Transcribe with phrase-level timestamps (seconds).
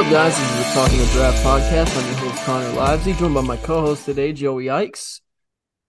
[0.00, 0.34] Up, guys?
[0.38, 1.94] This is the Talking of Draft podcast.
[1.94, 5.20] I'm your host, Connor Livesay, joined by my co-host today, Joey Ickes.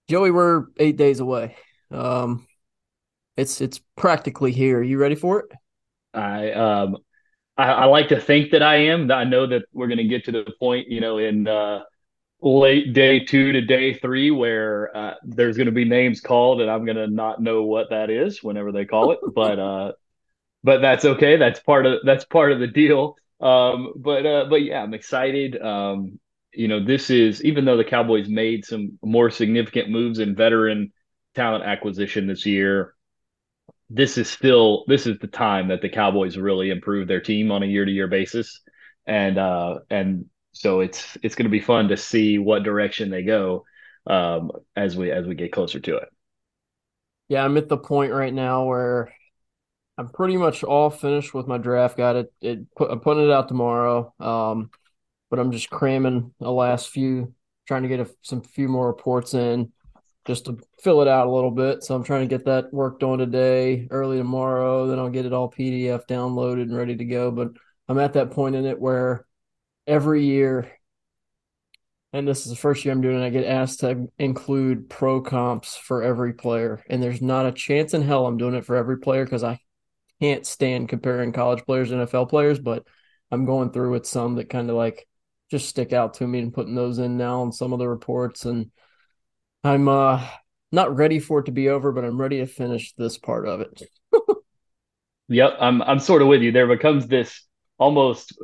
[0.06, 1.56] Joey, we're eight days away.
[1.90, 2.46] Um,
[3.38, 4.80] it's it's practically here.
[4.80, 5.46] Are you ready for it?
[6.12, 6.98] I um
[7.56, 9.10] I, I like to think that I am.
[9.10, 11.80] I know that we're going to get to the point, you know, in uh,
[12.42, 16.70] late day two to day three where uh, there's going to be names called, and
[16.70, 19.20] I'm going to not know what that is whenever they call it.
[19.34, 19.92] but uh,
[20.62, 21.38] but that's okay.
[21.38, 23.16] That's part of that's part of the deal.
[23.42, 25.60] Um, but uh, but yeah, I'm excited.
[25.60, 26.20] Um,
[26.54, 30.92] you know, this is even though the Cowboys made some more significant moves in veteran
[31.34, 32.94] talent acquisition this year,
[33.90, 37.62] this is still this is the time that the Cowboys really improve their team on
[37.62, 38.60] a year to year basis,
[39.06, 43.22] and uh, and so it's it's going to be fun to see what direction they
[43.22, 43.64] go
[44.06, 46.08] um, as we as we get closer to it.
[47.28, 49.12] Yeah, I'm at the point right now where
[49.98, 51.96] I'm pretty much all finished with my draft.
[51.96, 52.32] Got it.
[52.40, 54.14] It I'm putting it out tomorrow.
[54.18, 54.70] Um,
[55.30, 57.34] but I'm just cramming the last few,
[57.66, 59.72] trying to get a, some few more reports in,
[60.26, 61.82] just to fill it out a little bit.
[61.82, 64.86] So I'm trying to get that worked on today, early tomorrow.
[64.86, 67.30] Then I'll get it all PDF downloaded and ready to go.
[67.30, 67.48] But
[67.88, 69.26] I'm at that point in it where
[69.86, 70.70] every year,
[72.12, 75.20] and this is the first year I'm doing it, I get asked to include pro
[75.20, 78.76] comps for every player, and there's not a chance in hell I'm doing it for
[78.76, 79.58] every player because I
[80.22, 82.86] can't stand comparing college players to NFL players, but
[83.32, 85.08] I'm going through with some that kind of like
[85.50, 88.44] just stick out to me and putting those in now on some of the reports.
[88.44, 88.70] And
[89.64, 90.24] I'm uh
[90.70, 93.60] not ready for it to be over, but I'm ready to finish this part of
[93.60, 93.82] it.
[95.28, 96.52] Yep, I'm I'm sort of with you.
[96.52, 97.46] There becomes this
[97.78, 98.36] almost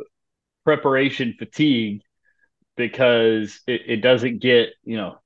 [0.65, 2.00] preparation fatigue
[2.77, 5.19] because it, it doesn't get, you know,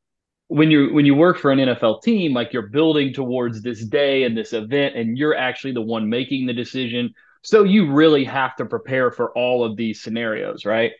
[0.52, 4.24] when you when you work for an NFL team, like you're building towards this day
[4.24, 7.14] and this event, and you're actually the one making the decision.
[7.42, 10.92] So you really have to prepare for all of these scenarios, right?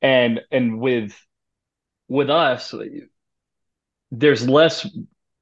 [0.00, 1.20] And and with
[2.08, 2.72] with us,
[4.12, 4.88] there's less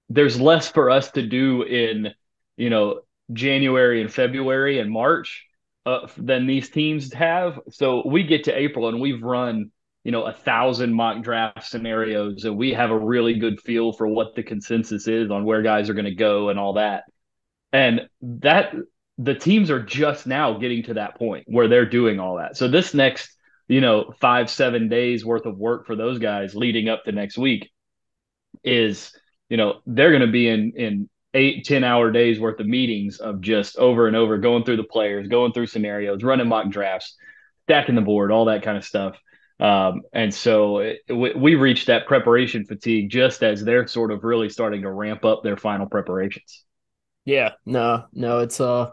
[0.09, 2.15] there's less for us to do in
[2.57, 3.03] you know
[3.35, 5.45] January and February and March
[5.85, 7.61] uh, than these teams have.
[7.71, 9.73] So we get to April and we've run
[10.09, 14.07] you know a thousand mock draft scenarios and we have a really good feel for
[14.07, 17.05] what the consensus is on where guys are going to go and all that.
[17.75, 18.73] And that
[19.19, 22.57] the teams are just now getting to that point where they're doing all that.
[22.57, 23.37] So this next
[23.69, 27.37] you know five seven days worth of work for those guys leading up to next
[27.37, 27.71] week
[28.65, 29.13] is
[29.51, 33.19] you know they're going to be in in eight ten hour days worth of meetings
[33.19, 37.15] of just over and over going through the players going through scenarios running mock drafts
[37.67, 39.19] stacking the board all that kind of stuff
[39.61, 44.25] um, and so it, we, we reached that preparation fatigue just as they're sort of
[44.25, 46.65] really starting to ramp up their final preparations.
[47.25, 48.93] Yeah, no, no, it's uh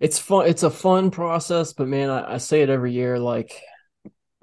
[0.00, 3.52] it's fun it's a fun process, but man, I, I say it every year, like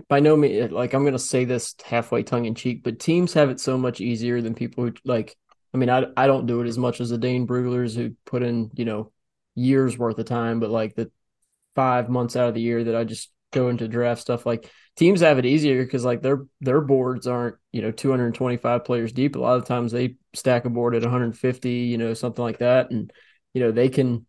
[0.09, 3.49] by no means like I'm gonna say this halfway tongue in cheek, but teams have
[3.49, 5.35] it so much easier than people who like
[5.73, 8.43] I mean, I I don't do it as much as the Dane Bruglers who put
[8.43, 9.11] in, you know,
[9.55, 11.11] years worth of time, but like the
[11.75, 14.45] five months out of the year that I just go into draft stuff.
[14.45, 19.11] Like teams have it easier because like their their boards aren't you know 225 players
[19.13, 19.35] deep.
[19.35, 22.91] A lot of times they stack a board at 150, you know, something like that,
[22.91, 23.11] and
[23.53, 24.25] you know they can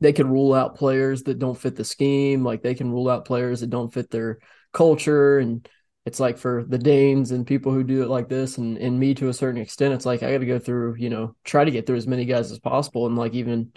[0.00, 2.44] they can rule out players that don't fit the scheme.
[2.44, 4.38] Like they can rule out players that don't fit their
[4.72, 5.68] culture and
[6.06, 9.14] it's like for the Danes and people who do it like this and, and me
[9.14, 11.70] to a certain extent, it's like I got to go through, you know, try to
[11.70, 13.06] get through as many guys as possible.
[13.06, 13.72] And like even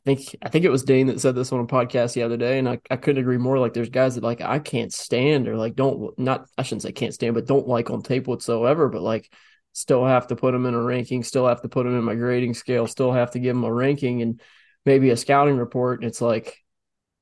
[0.00, 2.38] I think I think it was Dane that said this on a podcast the other
[2.38, 3.58] day, and I, I couldn't agree more.
[3.58, 6.92] Like there's guys that like I can't stand or like don't not I shouldn't say
[6.92, 8.88] can't stand, but don't like on tape whatsoever.
[8.88, 9.30] But like
[9.72, 12.14] still have to put them in a ranking, still have to put them in my
[12.14, 14.40] grading scale, still have to give them a ranking and
[14.86, 16.00] maybe a scouting report.
[16.00, 16.56] And it's like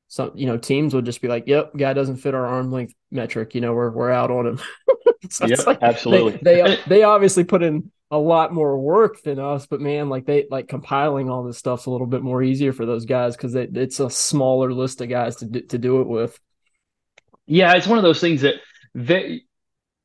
[0.06, 2.94] some you know teams would just be like, "Yep, guy doesn't fit our arm length
[3.10, 3.56] metric.
[3.56, 4.60] You know, we're we're out on him."
[5.30, 6.38] so yep, like absolutely.
[6.42, 10.24] They, they they obviously put in a lot more work than us, but man, like
[10.24, 13.54] they like compiling all this stuff's a little bit more easier for those guys because
[13.54, 16.38] it's a smaller list of guys to do, to do it with.
[17.46, 18.56] Yeah, it's one of those things that
[18.94, 19.42] they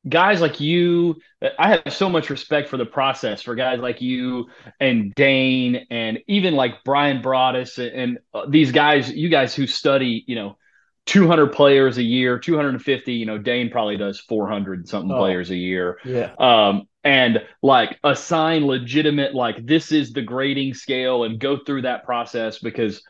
[0.08, 1.16] guys like you,
[1.58, 4.48] I have so much respect for the process for guys like you
[4.78, 9.66] and Dane and even like Bryan Broaddus and, and uh, these guys, you guys who
[9.66, 10.58] study, you know,
[11.06, 15.56] 200 players a year, 250, you know, Dane probably does 400 something oh, players a
[15.56, 15.98] year.
[16.04, 16.32] Yeah.
[16.38, 22.04] Um, and like assign legitimate, like this is the grading scale and go through that
[22.04, 23.02] process because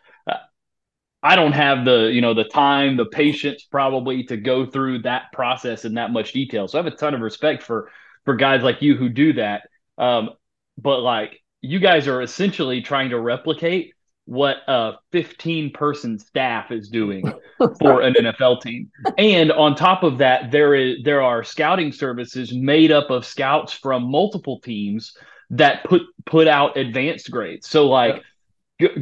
[1.25, 5.33] I don't have the, you know, the time, the patience probably to go through that
[5.33, 6.69] process in that much detail.
[6.69, 7.91] So I have a ton of respect for
[8.27, 9.63] for guys like you who do that.
[9.97, 10.31] Um,
[10.77, 13.95] but like you guys are essentially trying to replicate
[14.27, 17.23] what a 15 person staff is doing
[17.81, 18.91] for an NFL team.
[19.19, 23.73] And on top of that, there is there are scouting services made up of scouts
[23.73, 25.17] from multiple teams
[25.51, 27.69] that put put out advanced grades.
[27.69, 28.23] So like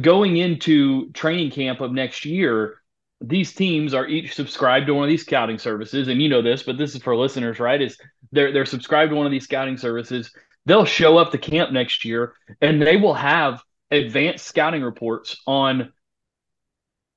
[0.01, 2.79] going into training camp of next year,
[3.21, 6.63] these teams are each subscribed to one of these scouting services, and you know this,
[6.63, 7.81] but this is for listeners, right?
[7.81, 7.97] Is
[8.33, 10.31] they're they're subscribed to one of these scouting services.
[10.65, 15.93] They'll show up to camp next year, and they will have advanced scouting reports on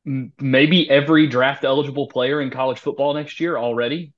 [0.04, 4.12] maybe every draft eligible player in college football next year already.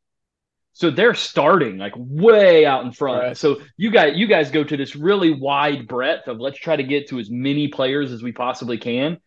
[0.75, 3.22] So they're starting like way out in front.
[3.22, 3.37] Right.
[3.37, 6.84] So you guys, you guys go to this really wide breadth of let's try to
[6.84, 9.19] get to as many players as we possibly can.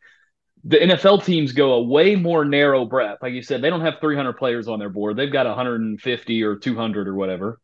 [0.63, 3.24] The NFL teams go a way more narrow breadth.
[3.24, 5.18] Like you said, they don't have 300 players on their board.
[5.18, 7.60] They've got 150 or 200 or whatever,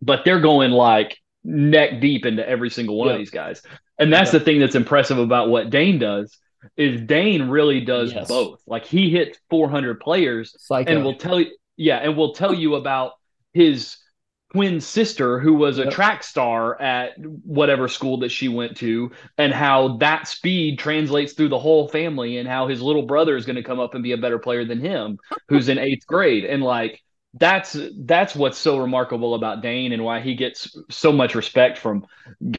[0.00, 3.62] but they're going like neck deep into every single one of these guys.
[4.00, 6.36] And that's the thing that's impressive about what Dane does
[6.76, 8.28] is Dane really does yes.
[8.28, 8.60] both.
[8.66, 10.90] Like he hits 400 players Psycho.
[10.90, 13.12] and will tell you, yeah, and will tell you about
[13.52, 13.96] his
[14.52, 15.92] twin sister who was a yep.
[15.92, 17.12] track star at
[17.44, 22.38] whatever school that she went to and how that speed translates through the whole family
[22.38, 24.64] and how his little brother is going to come up and be a better player
[24.64, 25.18] than him
[25.48, 27.00] who's in 8th grade and like
[27.34, 32.06] that's that's what's so remarkable about Dane and why he gets so much respect from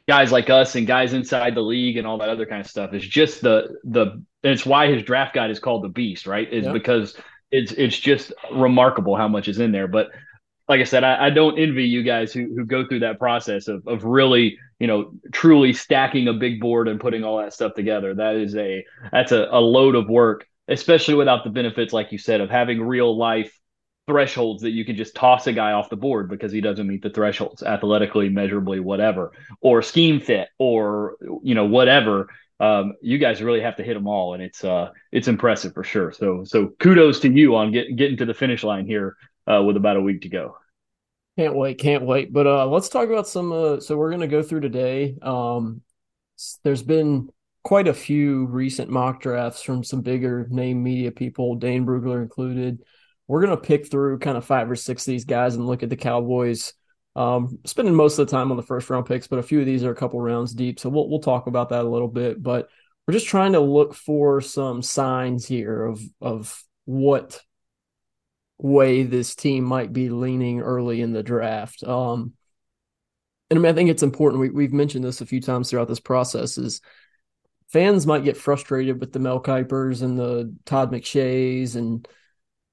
[0.08, 2.94] guys like us and guys inside the league and all that other kind of stuff
[2.94, 6.64] is just the the it's why his draft guide is called the beast right is
[6.64, 6.74] yep.
[6.74, 7.18] because
[7.52, 10.10] it's it's just remarkable how much is in there but
[10.72, 13.68] like I said, I, I, don't envy you guys who who go through that process
[13.68, 17.74] of of really, you know, truly stacking a big board and putting all that stuff
[17.74, 18.14] together.
[18.14, 22.18] That is a that's a, a load of work, especially without the benefits, like you
[22.18, 23.52] said, of having real life
[24.12, 27.02] thresholds that you can just toss a guy off the board because he doesn't meet
[27.02, 29.32] the thresholds athletically, measurably, whatever,
[29.62, 32.28] or scheme fit, or you know, whatever.
[32.60, 35.86] Um, you guys really have to hit them all, and it's uh, it's impressive for
[35.86, 36.12] sure.
[36.12, 39.16] So so kudos to you on get, getting to the finish line here
[39.48, 40.58] uh, with about a week to go.
[41.38, 42.34] Can't wait, can't wait.
[42.34, 43.54] But uh, let's talk about some.
[43.54, 45.16] Uh, so we're going to go through today.
[45.22, 45.82] Um,
[46.64, 47.30] there's been
[47.64, 52.84] quite a few recent mock drafts from some bigger name media people, Dane Brugler included.
[53.32, 55.84] We're going to pick through kind of five or six of these guys and look
[55.84, 56.74] at the Cowboys.
[57.16, 59.66] Um, spending most of the time on the first round picks, but a few of
[59.66, 62.44] these are a couple rounds deep, so we'll we'll talk about that a little bit.
[62.44, 62.68] But
[63.08, 67.40] we're just trying to look for some signs here of of what
[68.58, 71.86] way this team might be leaning early in the draft.
[71.86, 72.34] Um,
[73.50, 74.42] and I mean, I think it's important.
[74.42, 76.58] We, we've mentioned this a few times throughout this process.
[76.58, 76.82] Is
[77.70, 82.06] fans might get frustrated with the Mel Kipers and the Todd McShays and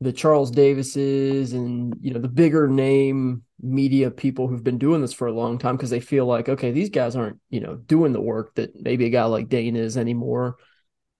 [0.00, 5.12] the Charles Davises and you know the bigger name media people who've been doing this
[5.12, 8.12] for a long time because they feel like okay these guys aren't you know doing
[8.12, 10.56] the work that maybe a guy like Dane is anymore.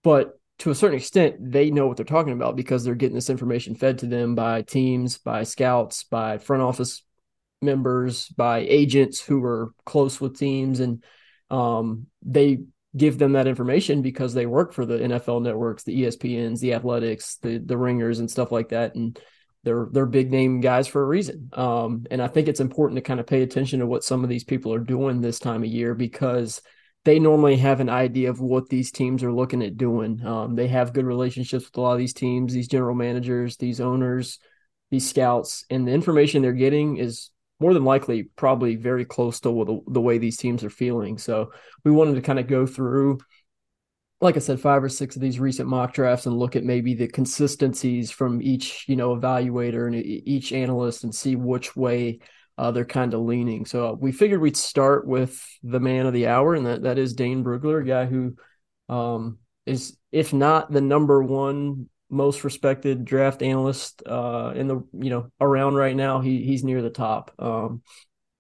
[0.04, 3.30] But to a certain extent, they know what they're talking about because they're getting this
[3.30, 7.02] information fed to them by teams, by scouts, by front office
[7.62, 11.04] members, by agents who are close with teams, and
[11.50, 12.58] um, they
[12.97, 17.37] give them that information because they work for the NFL networks, the ESPNs, the Athletics,
[17.42, 18.95] the the Ringers, and stuff like that.
[18.95, 19.18] And
[19.64, 21.50] they're they're big name guys for a reason.
[21.52, 24.30] Um, and I think it's important to kind of pay attention to what some of
[24.30, 26.62] these people are doing this time of year because
[27.04, 30.25] they normally have an idea of what these teams are looking at doing.
[30.25, 33.80] Um, they have good relationships with a lot of these teams, these general managers, these
[33.80, 34.38] owners,
[34.90, 37.30] these scouts, and the information they're getting is
[37.61, 41.19] more than likely probably very close to the, the way these teams are feeling.
[41.19, 41.53] So
[41.85, 43.19] we wanted to kind of go through
[44.21, 46.95] like I said, five or six of these recent mock drafts and look at maybe
[46.95, 52.19] the consistencies from each, you know, evaluator and each analyst and see which way
[52.57, 53.65] uh, they're kind of leaning.
[53.65, 57.15] So we figured we'd start with the man of the hour, and that, that is
[57.15, 58.35] Dane Brugler, a guy who
[58.88, 65.11] um, is, if not the number one most respected draft analyst uh, in the, you
[65.11, 67.33] know, around right now, he he's near the top.
[67.38, 67.83] Um,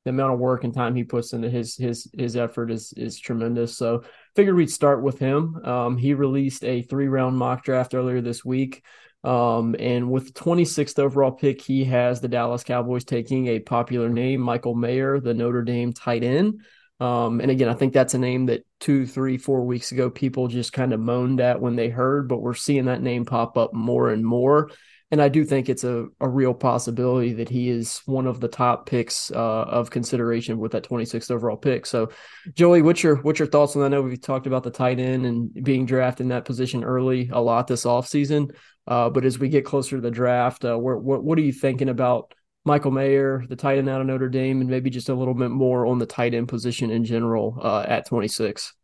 [0.04, 3.18] the amount of work and time he puts into his his his effort is is
[3.18, 3.76] tremendous.
[3.76, 5.56] So figured we'd start with him.
[5.64, 8.82] Um, he released a three round mock draft earlier this week.
[9.24, 14.08] Um, and with the 26th overall pick, he has the Dallas Cowboys taking a popular
[14.08, 16.62] name, Michael Mayer, the Notre Dame tight end.
[17.00, 20.48] Um, and again, I think that's a name that two, three, four weeks ago people
[20.48, 23.72] just kind of moaned at when they heard, but we're seeing that name pop up
[23.72, 24.70] more and more
[25.10, 28.48] and I do think it's a, a real possibility that he is one of the
[28.48, 31.86] top picks uh, of consideration with that 26th overall pick.
[31.86, 32.10] So,
[32.52, 33.86] Joey, what's your what's your thoughts on that?
[33.86, 37.30] I know we've talked about the tight end and being drafted in that position early
[37.32, 38.54] a lot this offseason.
[38.86, 41.90] Uh, but as we get closer to the draft, uh, what, what are you thinking
[41.90, 42.32] about
[42.64, 45.50] Michael Mayer, the tight end out of Notre Dame, and maybe just a little bit
[45.50, 48.74] more on the tight end position in general uh, at 26?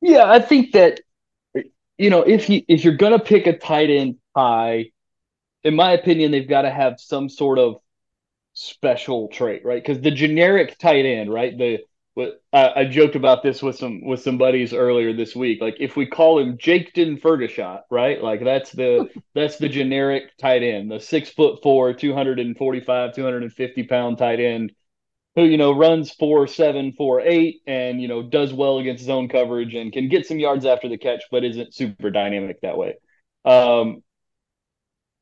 [0.00, 1.00] Yeah, I think that
[1.98, 4.90] you know if you if you're gonna pick a tight end high
[5.64, 7.76] in my opinion, they've got to have some sort of
[8.52, 9.82] special trait, right?
[9.82, 11.56] Because the generic tight end, right?
[11.56, 11.80] The
[12.14, 15.60] what I, I, joked about this with some with some buddies earlier this week.
[15.62, 18.22] Like if we call him Jake Jaketon Ferguson, right?
[18.22, 24.18] Like that's the that's the generic tight end, the six foot four, 245, 250 pound
[24.18, 24.72] tight end
[25.34, 29.28] who, you know, runs four seven, four eight, and you know, does well against zone
[29.28, 32.96] coverage and can get some yards after the catch, but isn't super dynamic that way.
[33.44, 34.02] Um,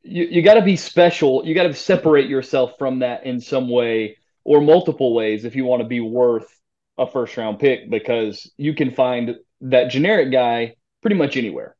[0.02, 1.46] you, you got to be special.
[1.46, 5.64] You got to separate yourself from that in some way or multiple ways if you
[5.64, 6.59] want to be worth
[7.00, 11.74] a first round pick because you can find that generic guy pretty much anywhere.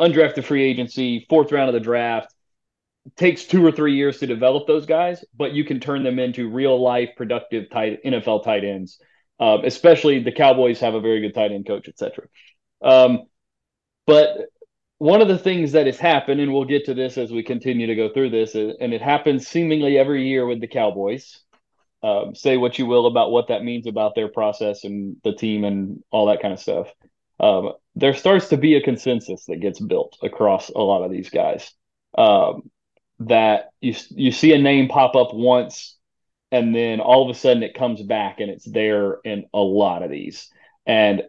[0.00, 2.34] Undrafted free agency, fourth round of the draft.
[3.16, 6.48] takes two or three years to develop those guys, but you can turn them into
[6.48, 8.98] real life productive tight NFL tight ends.
[9.38, 12.26] Um, especially the Cowboys have a very good tight end coach, etc.
[12.80, 13.24] Um,
[14.06, 14.48] but
[14.98, 17.88] one of the things that has happened, and we'll get to this as we continue
[17.88, 21.40] to go through this, and it happens seemingly every year with the Cowboys.
[22.02, 25.64] Um, say what you will about what that means about their process and the team
[25.64, 26.88] and all that kind of stuff.
[27.38, 31.30] Um, there starts to be a consensus that gets built across a lot of these
[31.30, 31.72] guys.
[32.16, 32.70] Um,
[33.20, 35.96] that you you see a name pop up once,
[36.50, 40.02] and then all of a sudden it comes back and it's there in a lot
[40.02, 40.48] of these.
[40.86, 41.22] And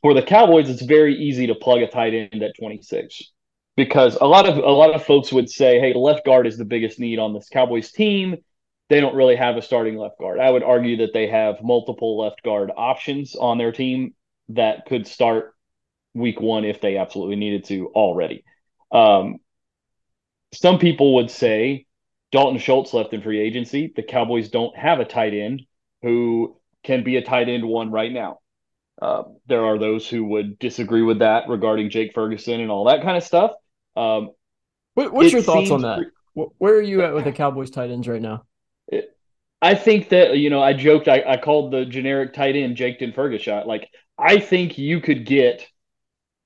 [0.00, 3.30] for the Cowboys, it's very easy to plug a tight end at 26
[3.76, 6.64] because a lot of a lot of folks would say, "Hey, left guard is the
[6.64, 8.36] biggest need on this Cowboys team."
[8.92, 10.38] They don't really have a starting left guard.
[10.38, 14.12] I would argue that they have multiple left guard options on their team
[14.50, 15.54] that could start
[16.12, 18.44] week one if they absolutely needed to already.
[18.92, 19.38] Um,
[20.52, 21.86] some people would say
[22.32, 23.90] Dalton Schultz left in free agency.
[23.96, 25.62] The Cowboys don't have a tight end
[26.02, 28.40] who can be a tight end one right now.
[29.00, 33.00] Uh, there are those who would disagree with that regarding Jake Ferguson and all that
[33.00, 33.52] kind of stuff.
[33.96, 34.32] Um,
[34.92, 35.96] what, what's your thoughts on that?
[36.34, 38.44] Pre- Where are you at with the Cowboys tight ends right now?
[39.62, 43.00] I think that you know I joked I, I called the generic tight end Jake
[43.14, 43.66] Ferguson.
[43.66, 43.88] Like
[44.18, 45.66] I think you could get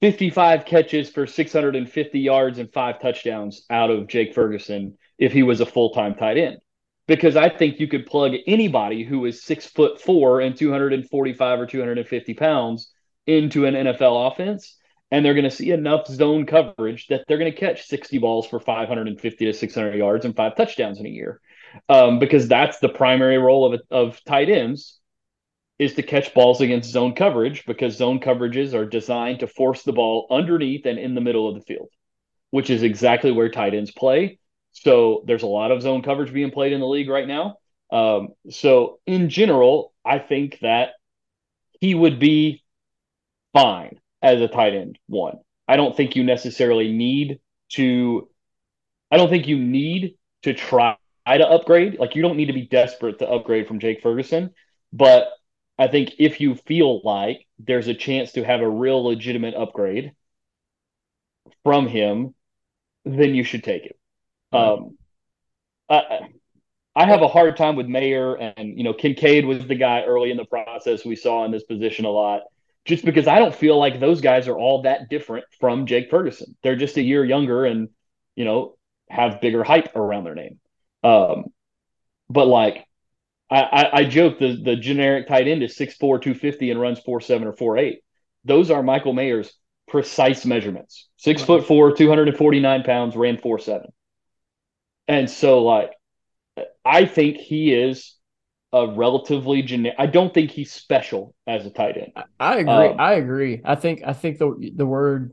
[0.02, 5.61] 55 catches for 650 yards and five touchdowns out of Jake Ferguson if he was
[5.61, 6.58] a full time tight end
[7.06, 11.66] because I think you could plug anybody who is six foot four and 245 or
[11.66, 12.92] 250 pounds
[13.26, 14.76] into an NFL offense,
[15.11, 18.46] and they're going to see enough zone coverage that they're going to catch 60 balls
[18.46, 21.40] for 550 to 600 yards and five touchdowns in a year.
[21.88, 24.99] Um, because that's the primary role of, of tight ends
[25.78, 29.92] is to catch balls against zone coverage because zone coverages are designed to force the
[29.92, 31.88] ball underneath and in the middle of the field,
[32.50, 34.38] which is exactly where tight ends play
[34.83, 37.56] so there's a lot of zone coverage being played in the league right now.
[37.90, 40.90] Um, so in general, I think that
[41.80, 42.62] he would be
[43.54, 45.38] fine as a tight end one.
[45.66, 47.40] I don't think you necessarily need
[47.71, 48.28] to.
[49.11, 50.97] I don't think you need to try
[51.35, 51.99] to upgrade.
[51.99, 54.54] Like you don't need to be desperate to upgrade from Jake Ferguson,
[54.92, 55.28] but
[55.78, 60.12] I think if you feel like there's a chance to have a real legitimate upgrade
[61.64, 62.35] from him,
[63.04, 63.99] then you should take it.
[64.52, 64.97] Um,
[65.88, 66.02] uh,
[66.95, 70.30] I have a hard time with Mayer, and you know, Kincaid was the guy early
[70.30, 72.42] in the process we saw in this position a lot,
[72.87, 76.56] just because I don't feel like those guys are all that different from Jake Ferguson.
[76.62, 77.90] They're just a year younger, and
[78.35, 78.76] you know,
[79.11, 80.59] have bigger hype around their name.
[81.07, 81.45] Um,
[82.29, 82.85] but like,
[83.49, 87.21] I, I, I joke the the generic tight end is 6'4", 250 and runs four
[87.21, 88.01] seven or four eight.
[88.45, 89.53] Those are Michael Mayer's
[89.89, 91.09] precise measurements.
[91.17, 91.47] Six right.
[91.47, 93.89] foot four, two hundred and forty nine pounds, ran four seven.
[95.09, 95.93] And so, like,
[96.85, 98.15] I think he is
[98.73, 99.97] a relatively generic.
[100.01, 102.25] I don't think he's special as a tight end.
[102.41, 102.73] I agree.
[102.73, 103.61] Um, I agree.
[103.65, 104.03] I think.
[104.05, 105.33] I think the the word.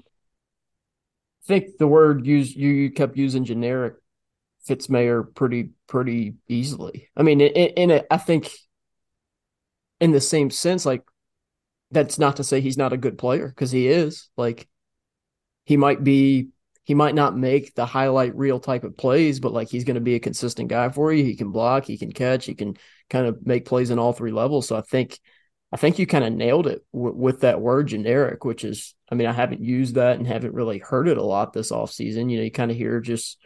[1.44, 3.96] I think the word used you, you kept using generic
[4.66, 7.10] fits Mayer pretty pretty easily.
[7.16, 8.52] I mean, in, in a, I think
[10.00, 11.04] in the same sense, like
[11.92, 14.30] that's not to say he's not a good player because he is.
[14.38, 14.68] Like
[15.66, 16.50] he might be
[16.86, 20.02] he might not make the highlight reel type of plays, but like he's going to
[20.02, 21.24] be a consistent guy for you.
[21.24, 22.76] He can block, he can catch, he can
[23.10, 24.68] kind of make plays in all three levels.
[24.68, 25.18] So I think,
[25.72, 29.16] I think you kind of nailed it w- with that word generic, which is, I
[29.16, 32.28] mean, I haven't used that and haven't really heard it a lot this off season.
[32.28, 33.40] You know, you kind of hear just,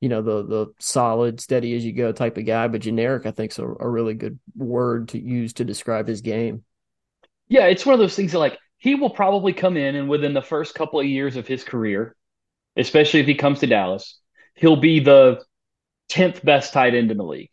[0.00, 3.30] you know, the the solid, steady as you go type of guy, but generic, I
[3.30, 6.64] think, is a, a really good word to use to describe his game.
[7.48, 10.34] Yeah, it's one of those things that like he will probably come in and within
[10.34, 12.14] the first couple of years of his career
[12.78, 14.18] especially if he comes to Dallas,
[14.54, 15.42] he'll be the
[16.10, 17.50] 10th best tight end in the league.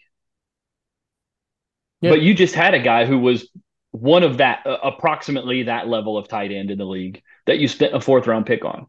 [2.01, 3.49] But you just had a guy who was
[3.89, 7.67] one of that, uh, approximately that level of tight end in the league that you
[7.67, 8.85] spent a fourth round pick on.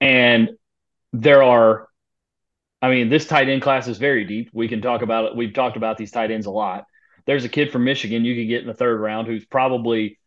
[0.00, 0.50] And
[1.12, 1.88] there are,
[2.82, 4.50] I mean, this tight end class is very deep.
[4.52, 5.36] We can talk about it.
[5.36, 6.84] We've talked about these tight ends a lot.
[7.26, 10.18] There's a kid from Michigan you could get in the third round who's probably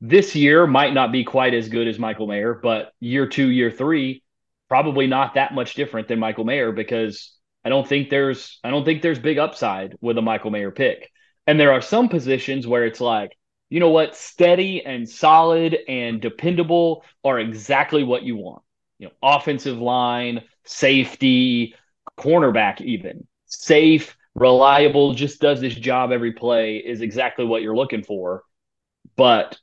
[0.00, 3.70] this year might not be quite as good as Michael Mayer, but year two, year
[3.70, 4.22] three,
[4.68, 7.32] probably not that much different than Michael Mayer because
[7.64, 11.10] I don't think there's I don't think there's big upside with a Michael Mayer pick.
[11.46, 13.32] And there are some positions where it's like,
[13.70, 18.62] you know what, steady and solid and dependable are exactly what you want.
[18.98, 21.74] You know, offensive line, safety,
[22.18, 28.02] cornerback, even safe, reliable, just does this job every play is exactly what you're looking
[28.02, 28.42] for.
[29.16, 29.58] But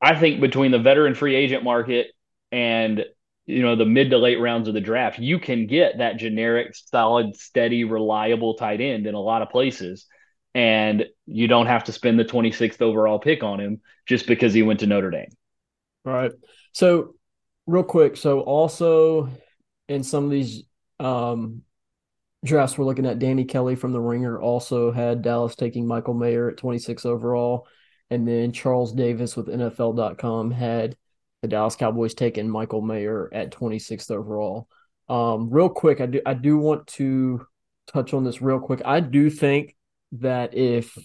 [0.00, 2.08] I think between the veteran free agent market
[2.50, 3.04] and
[3.46, 6.74] you know the mid to late rounds of the draft, you can get that generic,
[6.74, 10.06] solid, steady, reliable tight end in a lot of places,
[10.54, 14.62] and you don't have to spend the 26th overall pick on him just because he
[14.62, 15.30] went to Notre Dame.
[16.06, 16.32] All right.
[16.72, 17.14] So,
[17.66, 19.28] real quick, so also
[19.88, 20.64] in some of these
[21.00, 21.62] um,
[22.44, 24.40] drafts, we're looking at Danny Kelly from the Ringer.
[24.40, 27.66] Also had Dallas taking Michael Mayer at 26 overall.
[28.10, 30.96] And then Charles Davis with NFL.com had
[31.40, 34.68] the Dallas Cowboys taking Michael Mayer at 26th overall.
[35.08, 37.46] Um, real quick, I do I do want to
[37.86, 38.82] touch on this real quick.
[38.84, 39.76] I do think
[40.12, 40.96] that if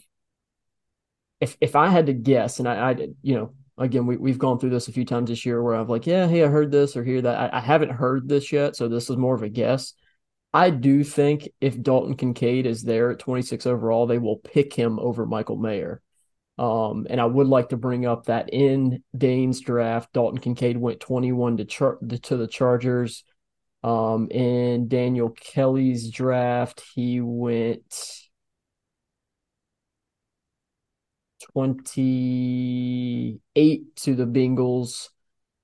[1.40, 4.60] if if I had to guess, and I, I you know, again, we we've gone
[4.60, 6.96] through this a few times this year where I've like, yeah, hey, I heard this
[6.96, 7.54] or hear that.
[7.54, 9.94] I, I haven't heard this yet, so this is more of a guess.
[10.54, 14.98] I do think if Dalton Kincaid is there at 26 overall, they will pick him
[15.00, 16.02] over Michael Mayer.
[16.58, 21.00] Um, and I would like to bring up that in Dane's draft, Dalton Kincaid went
[21.00, 23.24] 21 to, char- to the Chargers.
[23.84, 28.27] Um, in Daniel Kelly's draft, he went
[31.54, 35.10] 28 to the Bengals.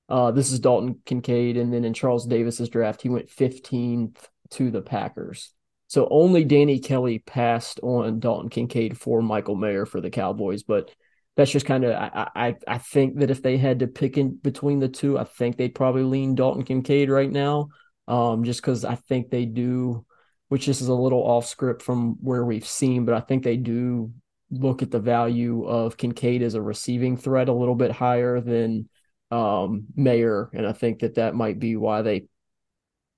[0.10, 1.58] Uh, this is Dalton Kincaid.
[1.58, 4.18] And then in Charles Davis's draft, he went 15th
[4.52, 5.54] to the Packers.
[5.88, 10.90] So only Danny Kelly passed on Dalton Kincaid for Michael Mayer for the Cowboys, but
[11.36, 14.36] that's just kind of I, I I think that if they had to pick in
[14.36, 17.70] between the two, I think they'd probably lean Dalton Kincaid right now,
[18.08, 20.04] um, just because I think they do,
[20.50, 23.58] which this is a little off script from where we've seen, but I think they
[23.58, 24.14] do
[24.60, 28.90] look at the value of Kincaid as a receiving threat a little bit higher than
[29.32, 32.26] um, Mayer, and I think that that might be why they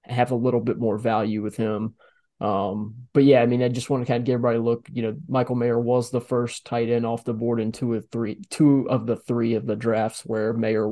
[0.04, 1.95] have a little bit more value with him.
[2.39, 4.88] Um, but yeah, I mean, I just want to kind of give everybody a look.
[4.91, 8.10] You know, Michael Mayer was the first tight end off the board in two of
[8.12, 10.91] three, two of the three of the drafts where Mayer.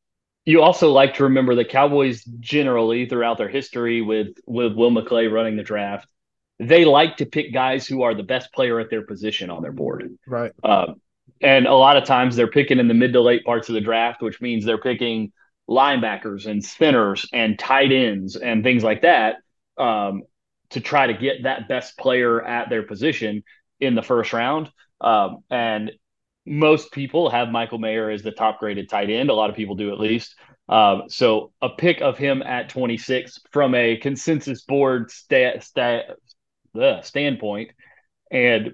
[0.45, 5.31] you also like to remember the Cowboys generally throughout their history with with Will McClay
[5.31, 6.07] running the draft,
[6.59, 9.71] they like to pick guys who are the best player at their position on their
[9.71, 10.17] board.
[10.25, 10.51] Right.
[10.63, 11.01] Um,
[11.41, 13.81] and a lot of times they're picking in the mid to late parts of the
[13.81, 15.31] draft, which means they're picking
[15.69, 19.37] linebackers and spinners and tight ends and things like that
[19.77, 20.23] um,
[20.71, 23.43] to try to get that best player at their position
[23.79, 24.69] in the first round.
[24.99, 25.91] Um, and
[26.45, 29.29] most people have Michael Mayer as the top graded tight end.
[29.29, 30.35] A lot of people do at least.
[30.67, 37.71] Um, so a pick of him at 26 from a consensus board stat, uh, standpoint,
[38.31, 38.73] and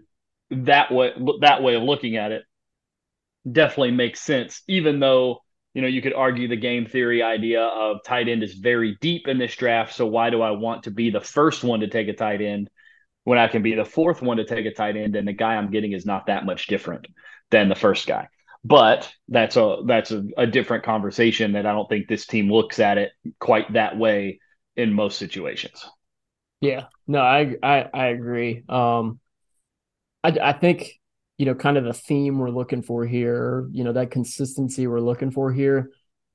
[0.51, 2.43] that way that way of looking at it
[3.51, 4.62] definitely makes sense.
[4.67, 5.39] Even though
[5.73, 9.27] you know you could argue the game theory idea of tight end is very deep
[9.27, 12.08] in this draft, so why do I want to be the first one to take
[12.08, 12.69] a tight end
[13.27, 15.55] when I can be the fourth one to take a tight end and the guy
[15.57, 17.07] I'm getting is not that much different
[17.51, 18.29] than the first guy?
[18.63, 22.79] But that's a that's a, a different conversation that I don't think this team looks
[22.79, 24.39] at it quite that way
[24.77, 25.85] in most situations.
[26.61, 28.63] Yeah, no, I I, I agree.
[28.69, 29.19] Um,
[30.23, 30.93] I I think
[31.37, 35.01] you know kind of the theme we're looking for here, you know, that consistency we're
[35.01, 35.89] looking for here.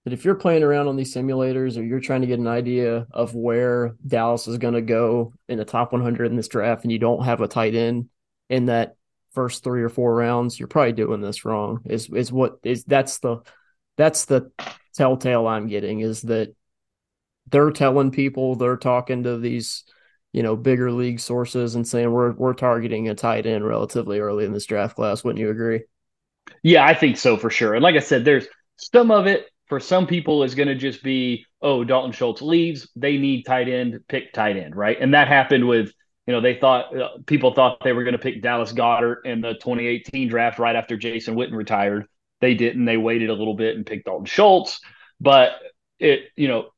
[0.05, 3.07] That if you're playing around on these simulators or you're trying to get an idea
[3.13, 6.91] of where Dallas is going to go in the top 100 in this draft, and
[6.91, 8.09] you don't have a tight end
[8.49, 8.97] in that
[9.33, 11.81] first three or four rounds, you're probably doing this wrong.
[11.87, 13.39] Is is what is that's the
[13.97, 14.51] that's the
[14.95, 16.55] telltale I'm getting is that
[17.49, 19.85] they're telling people they're talking to these
[20.33, 24.45] you know bigger league sources and saying we're we're targeting a tight end relatively early
[24.45, 25.25] in this draft class.
[25.25, 25.83] Wouldn't you agree?
[26.63, 27.75] Yeah, I think so for sure.
[27.75, 31.03] And like I said, there's some of it for some people is going to just
[31.03, 34.97] be oh Dalton Schultz leaves, they need tight end, pick tight end, right?
[35.01, 35.93] And that happened with
[36.27, 39.41] you know they thought uh, people thought they were going to pick Dallas Goedert in
[39.41, 42.07] the 2018 draft right after Jason Witten retired.
[42.41, 42.85] They didn't.
[42.85, 44.81] They waited a little bit and picked Dalton Schultz,
[45.21, 45.53] but
[45.99, 46.71] it you know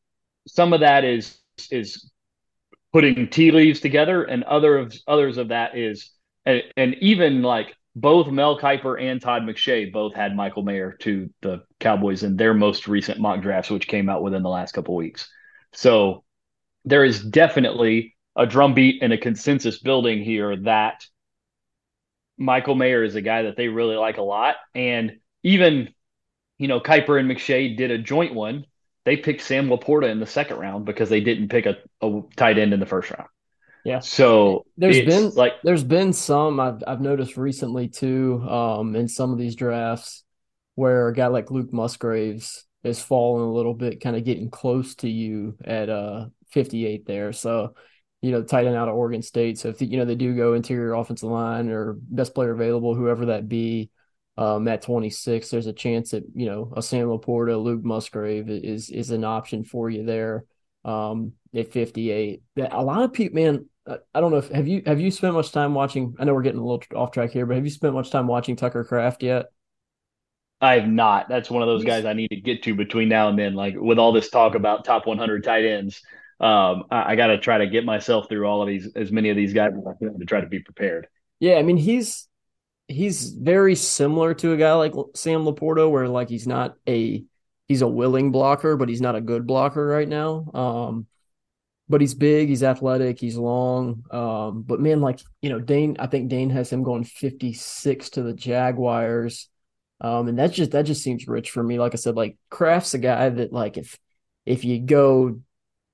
[0.47, 1.39] some of that is
[1.71, 2.11] is
[2.93, 6.11] putting tea leaves together, and other of others of that is
[6.47, 11.31] and, and even like both Mel Kiper and Todd McShay both had Michael Mayer to
[11.43, 14.97] the Cowboys in their most recent mock drafts, which came out within the last couple
[14.97, 15.29] weeks.
[15.73, 16.25] So
[16.85, 21.05] there is definitely a drumbeat and a consensus building here that
[22.37, 24.57] Michael Mayer is a guy that they really like a lot.
[24.75, 25.95] And even,
[26.59, 28.65] you know, Kiper and McShay did a joint one
[29.05, 32.59] they picked Sam LaPorta in the second round because they didn't pick a, a tight
[32.59, 33.29] end in the first round.
[33.85, 33.99] Yeah.
[34.01, 39.33] So there's been like there's been some I've I've noticed recently too, um, in some
[39.33, 40.25] of these drafts
[40.75, 44.95] where a guy like Luke Musgraves is falling a little bit, kind of getting close
[44.97, 47.33] to you at uh 58 there.
[47.33, 47.75] So,
[48.23, 49.59] you know, tight end out of Oregon State.
[49.59, 53.27] So if you know they do go interior offensive line or best player available, whoever
[53.27, 53.91] that be,
[54.39, 58.89] um, at 26, there's a chance that you know a Sam LaPorta, Luke Musgrave is
[58.89, 60.47] is an option for you there.
[60.87, 65.01] Um, at 58, a lot of people, man, I don't know if have you have
[65.01, 66.15] you spent much time watching?
[66.19, 68.27] I know we're getting a little off track here, but have you spent much time
[68.27, 69.47] watching Tucker Kraft yet?
[70.61, 71.29] I have not.
[71.29, 73.55] That's one of those guys I need to get to between now and then.
[73.55, 76.01] Like with all this talk about top 100 tight ends,
[76.41, 79.29] um, I, I got to try to get myself through all of these, as many
[79.29, 81.07] of these guys to try to be prepared.
[81.41, 82.27] Yeah, I mean he's
[82.89, 87.23] he's very similar to a guy like Sam LaPorta, where like he's not a
[87.69, 90.51] he's a willing blocker, but he's not a good blocker right now.
[90.55, 91.07] Um,
[91.89, 94.05] but he's big, he's athletic, he's long.
[94.11, 98.23] Um, but man, like you know, Dane, I think Dane has him going 56 to
[98.23, 99.49] the Jaguars.
[100.01, 101.79] Um, and that's just that just seems rich for me.
[101.79, 103.99] Like I said, like Kraft's a guy that like if
[104.45, 105.41] if you go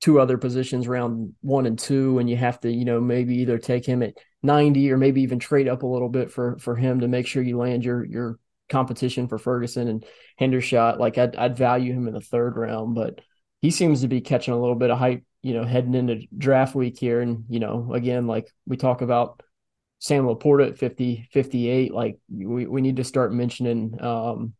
[0.01, 3.59] two other positions round one and two, and you have to, you know, maybe either
[3.59, 7.01] take him at 90 or maybe even trade up a little bit for for him
[7.01, 8.39] to make sure you land your your
[8.71, 10.07] competition for Ferguson and
[10.41, 10.99] Hendershot.
[10.99, 13.21] Like I'd, I'd value him in the third round, but
[13.61, 16.75] he seems to be catching a little bit of hype, you know, heading into draft
[16.75, 17.21] week here.
[17.21, 19.43] And, you know, again, like we talk about
[19.99, 24.55] Sam LaPorta at 50, 58, like we, we need to start mentioning um,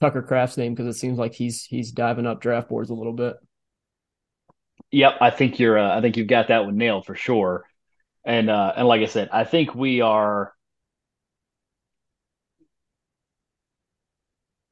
[0.00, 3.12] Tucker Kraft's name because it seems like he's he's diving up draft boards a little
[3.12, 3.36] bit.
[4.90, 5.78] Yep, I think you're.
[5.78, 7.64] Uh, I think you've got that one nailed for sure.
[8.24, 10.52] And uh, and like I said, I think we are.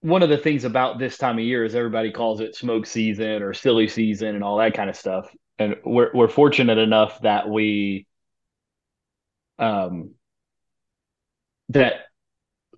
[0.04, 3.42] One of the things about this time of year is everybody calls it smoke season
[3.42, 5.34] or silly season and all that kind of stuff.
[5.58, 8.06] And we're we're fortunate enough that we
[9.58, 10.10] um
[11.70, 11.94] that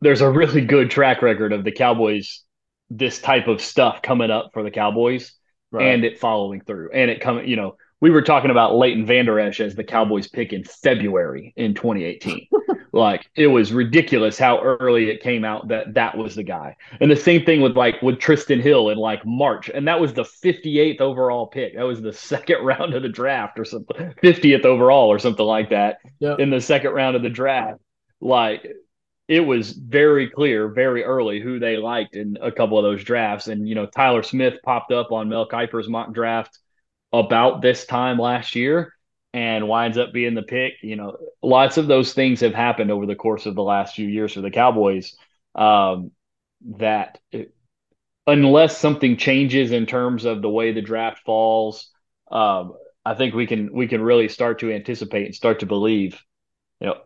[0.00, 2.44] there's a really good track record of the Cowboys
[2.90, 5.32] this type of stuff coming up for the Cowboys
[5.72, 5.88] right.
[5.88, 9.40] and it following through and it coming, you know, we were talking about Leighton Vander
[9.40, 12.46] Esch as the Cowboys pick in February in 2018.
[12.96, 16.76] Like it was ridiculous how early it came out that that was the guy.
[17.00, 20.14] And the same thing with like with Trysten Hill in like March, and that was
[20.14, 21.76] the 58th overall pick.
[21.76, 25.70] That was the second round of the draft or something, 50th overall or something like
[25.70, 26.40] that yep.
[26.40, 27.80] in the second round of the draft.
[28.20, 28.66] Like
[29.28, 33.48] it was very clear very early who they liked in a couple of those drafts.
[33.48, 36.58] And you know, Tyler Smith popped up on Mel Kiper's mock draft
[37.12, 38.95] about this time last year
[39.36, 40.74] and winds up being the pick.
[40.82, 44.08] You know, lots of those things have happened over the course of the last few
[44.08, 45.14] years for the Cowboys.
[45.54, 46.12] Um,
[46.78, 47.54] that it,
[48.26, 51.90] unless something changes in terms of the way the draft falls,
[52.30, 52.72] um,
[53.04, 56.18] I think we can we can really start to anticipate and start to believe,
[56.80, 56.96] you know,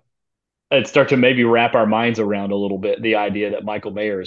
[0.70, 3.90] and start to maybe wrap our minds around a little bit the idea that Michael
[3.90, 4.22] Mayer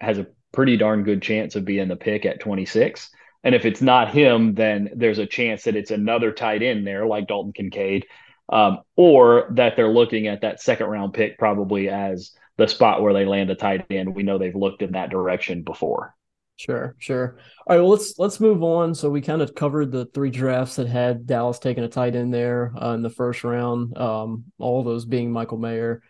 [0.00, 3.10] has a pretty darn good chance of being the pick at 26.
[3.44, 7.06] And if it's not him, then there's a chance that it's another tight end there,
[7.06, 8.06] like Dalton Kincaid,
[8.48, 13.12] um, or that they're looking at that second round pick probably as the spot where
[13.12, 14.14] they land a tight end.
[14.14, 16.14] We know they've looked in that direction before.
[16.56, 17.36] Sure, sure.
[17.66, 18.94] All right, well let's let's move on.
[18.94, 22.32] So we kind of covered the three drafts that had Dallas taking a tight end
[22.32, 23.98] there uh, in the first round.
[23.98, 26.02] Um, all those being Michael Mayer.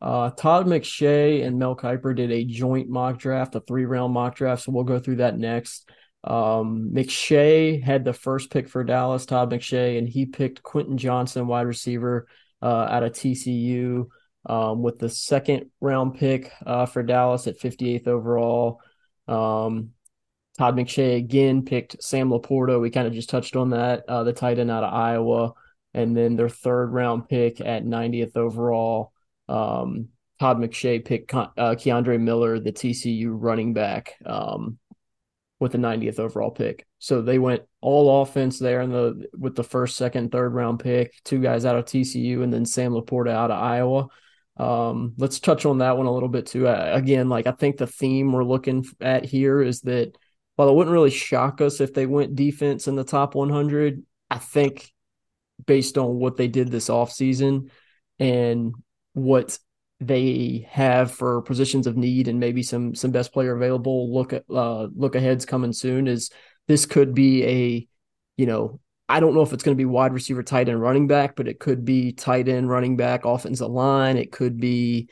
[0.00, 4.36] Uh, Todd McShay and Mel Kiper did a joint mock draft, a three round mock
[4.36, 4.62] draft.
[4.62, 5.90] So we'll go through that next.
[6.22, 11.46] Um, McShay had the first pick for Dallas, Todd McShay, and he picked Quentin Johnston,
[11.46, 12.26] wide receiver,
[12.62, 14.06] uh, out of TCU,
[14.46, 18.80] um, with the second round pick uh, for Dallas at 58th overall.
[19.28, 19.90] Um,
[20.58, 22.80] Todd McShay again picked Sam LaPorta.
[22.80, 25.54] We kind of just touched on that, uh, the tight end out of Iowa,
[25.94, 29.12] and then their third round pick at 90th overall.
[29.48, 34.14] Um, Todd McShay picked uh, Kendre Miller, the TCU running back.
[34.24, 34.78] Um,
[35.60, 36.86] with the 90th overall pick.
[36.98, 41.12] So they went all offense there in the with the first, second, third round pick,
[41.22, 44.08] two guys out of TCU, and then Sam LaPorta out of Iowa.
[44.56, 46.66] Um, let's touch on that one a little bit too.
[46.66, 50.16] Uh, again, like I think the theme we're looking at here is that
[50.56, 54.38] while it wouldn't really shock us if they went defense in the top 100, I
[54.38, 54.90] think
[55.66, 57.70] based on what they did this offseason
[58.18, 58.74] and
[59.12, 59.58] what
[60.00, 64.44] they have for positions of need and maybe some some best player available look at
[64.50, 66.30] uh, look ahead's coming soon is
[66.68, 67.88] this could be a
[68.36, 71.06] you know I don't know if it's going to be wide receiver tight end running
[71.06, 74.16] back but it could be tight end running back offensive line.
[74.16, 75.10] It could be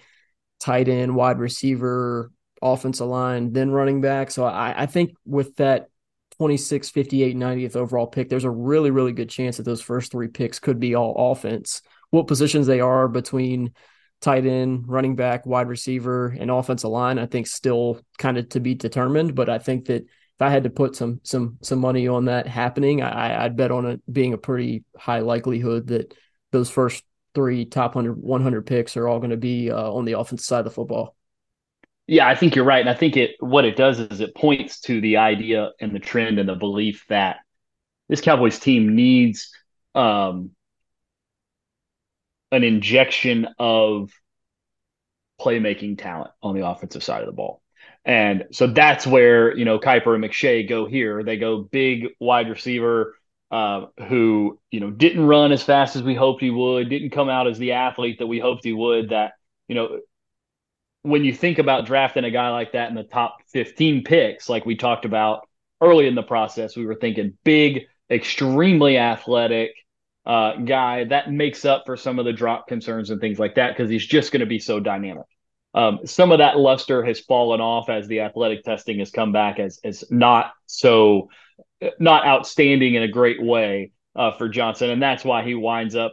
[0.61, 4.31] tight end wide receiver offensive line then running back.
[4.31, 5.91] So I, I think with that
[6.39, 10.29] 26 58 90th overall pick there's a really really good chance that those first three
[10.29, 11.83] picks could be all offense.
[12.11, 13.75] What positions they are between
[14.21, 18.61] tight end, running back, wide receiver, and offensive line, I think still kind of to
[18.61, 19.35] be determined.
[19.35, 22.47] But I think that if I had to put some some some money on that
[22.47, 26.15] happening, I, I'd bet on it being a pretty high likelihood that
[26.53, 27.05] those first
[27.35, 30.61] three top 100, 100 picks are all going to be uh, on the offensive side
[30.61, 31.15] of the football.
[32.07, 34.81] Yeah, I think you're right, and I think it what it does is it points
[34.83, 37.39] to the idea and the trend and the belief that
[38.09, 39.51] this Cowboys team needs
[39.95, 40.51] um,
[42.51, 44.13] an injection of
[45.41, 47.63] playmaking talent on the offensive side of the ball.
[48.05, 51.23] And so that's where, you know, Kiper and McShay go here.
[51.23, 53.17] They go big wide receiver
[53.51, 57.29] uh, who, you know, didn't run as fast as we hoped he would, didn't come
[57.29, 59.11] out as the athlete that we hoped he would.
[59.11, 59.33] That,
[59.69, 60.01] you know,
[61.03, 64.67] when you think about drafting a guy like that in the top 15 picks, like
[64.67, 65.49] we talked about
[65.81, 69.75] early in the process, we were thinking big, extremely athletic,
[70.29, 73.71] uh, guy that makes up for some of the drop concerns and things like that
[73.75, 75.25] because he's just going to be so dynamic.
[75.75, 79.59] Um, some of that luster has fallen off as the athletic testing has come back
[79.59, 81.31] as as not so
[81.99, 86.13] not outstanding in a great way uh, for Johnston, and that's why he winds up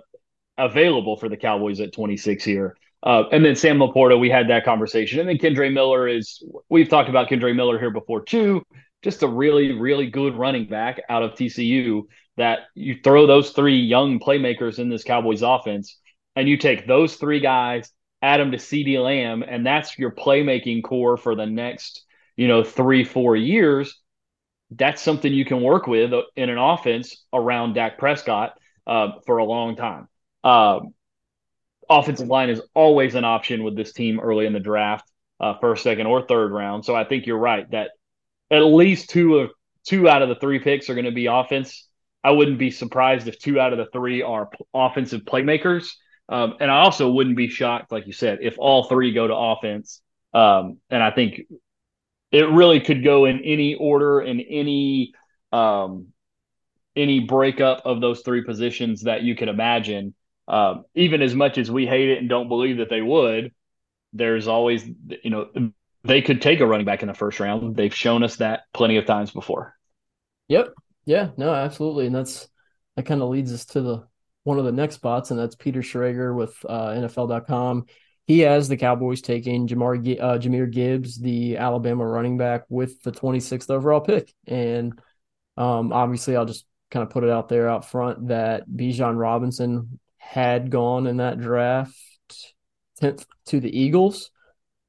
[0.58, 2.78] available for the Cowboys at 26 here.
[3.04, 6.90] Uh, and then Sam LaPorta, we had that conversation, and then Kendre Miller is we've
[6.90, 8.64] talked about Kendre Miller here before too.
[9.04, 12.04] Just a really, really good running back out of TCU
[12.38, 15.98] that you throw those three young playmakers in this Cowboys offense
[16.36, 17.90] and you take those three guys,
[18.22, 22.04] add them to CeeDee Lamb, and that's your playmaking core for the next,
[22.36, 24.00] you know, three, four years.
[24.72, 29.46] That's something you can work with in an offense around Dak Prescott uh, for a
[29.46, 30.08] long time.
[30.44, 30.82] Uh,
[31.90, 35.84] offensive line is always an option with this team early in the draft, uh, first,
[35.84, 36.84] second, or third round.
[36.84, 37.92] So I think you're right that
[38.52, 39.52] at least two of
[39.86, 41.88] two out of the three picks are going to be offense
[42.26, 45.86] I wouldn't be surprised if two out of the three are p- offensive playmakers.
[46.30, 49.36] Um, and I also wouldn't be shocked, like you said, if all three go to
[49.36, 50.02] offense.
[50.34, 51.42] Um, and I think
[52.32, 55.14] it really could go in any order in any
[55.52, 56.08] um,
[56.96, 60.14] any breakup of those three positions that you can imagine.
[60.48, 63.52] um, even as much as we hate it and don't believe that they would,
[64.14, 64.86] there's always,
[65.24, 65.50] you know,
[66.04, 67.76] they could take a running back in the first round.
[67.76, 69.76] They've shown us that plenty of times before.
[70.48, 70.74] Yep.
[71.06, 71.30] Yeah.
[71.38, 72.08] No, absolutely.
[72.08, 72.48] And that's
[72.96, 74.08] that kind of leads us to the
[74.44, 77.86] one of the next spots, and that's Peter Schrager with uh, NFL.com.
[78.28, 83.12] He has the Cowboys taking Jamar uh, Jahmyr Gibbs, the Alabama running back, with the
[83.12, 84.34] 26th overall pick.
[84.48, 85.00] And
[85.58, 90.00] um, obviously, I'll just kind of put it out there out front that Bijan Robinson
[90.18, 91.96] had gone in that draft
[93.02, 94.30] 10th to the Eagles.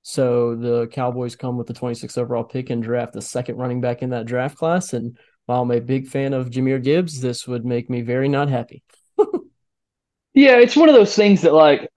[0.02, 4.02] So the Cowboys come with the 26th overall pick and draft the second running back
[4.02, 4.92] in that draft class.
[4.92, 8.48] And while I'm a big fan of Jahmyr Gibbs, this would make me very not
[8.48, 8.82] happy.
[10.34, 11.88] yeah, it's one of those things that like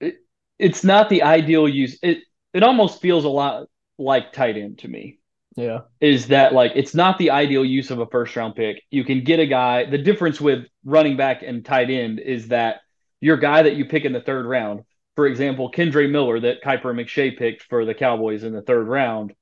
[0.00, 0.16] it,
[0.58, 1.98] it's not the ideal use.
[2.02, 2.18] It
[2.52, 3.66] it almost feels a lot
[3.98, 5.18] like tight end to me.
[5.54, 5.80] Yeah.
[6.00, 8.82] Is that like it's not the ideal use of a first round pick.
[8.90, 9.84] You can get a guy.
[9.84, 12.80] The difference with running back and tight end is that
[13.20, 14.80] your guy that you pick in the third round,
[15.14, 19.34] for example, Kendre Miller that Kiper McShay picked for the Cowboys in the third round,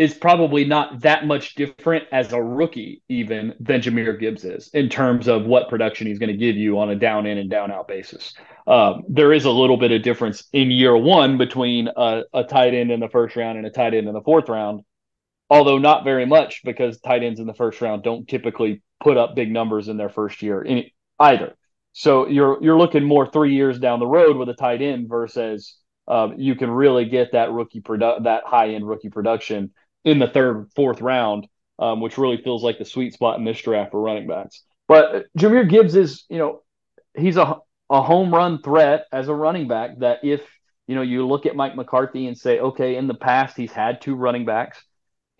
[0.00, 4.88] is probably not that much different as a rookie, even than Jahmyr Gibbs is in
[4.88, 7.70] terms of what production he's going to give you on a down in and down
[7.70, 8.32] out basis.
[8.66, 12.74] Um, there is a little bit of difference in year one between a, a tight
[12.74, 14.82] end in the first round and a tight end in the fourth round
[15.50, 19.34] although not very much because tight ends in the first round don't typically put up
[19.34, 20.64] big numbers in their first year
[21.18, 21.56] either.
[21.92, 25.76] So you're you're looking more three years down the road with a tight end versus
[26.06, 29.72] um, you can really get that rookie produ- that high end rookie production
[30.04, 31.46] in the third fourth round,
[31.78, 34.62] um, which really feels like the sweet spot in this draft for running backs.
[34.88, 36.62] But Jahmyr Gibbs is you know
[37.16, 37.56] he's a
[37.88, 40.42] a home run threat as a running back that if
[40.86, 44.00] you know you look at Mike McCarthy and say okay in the past he's had
[44.00, 44.82] two running backs